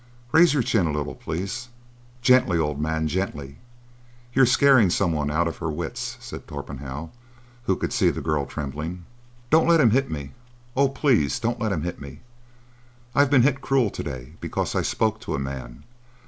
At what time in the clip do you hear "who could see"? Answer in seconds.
7.65-8.09